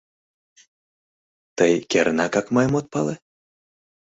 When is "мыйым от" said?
2.55-2.85